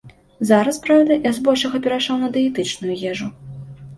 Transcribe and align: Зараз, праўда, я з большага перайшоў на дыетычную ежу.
Зараз, 0.51 0.79
праўда, 0.85 1.17
я 1.27 1.33
з 1.37 1.43
большага 1.49 1.81
перайшоў 1.85 2.17
на 2.23 2.29
дыетычную 2.37 2.95
ежу. 3.13 3.27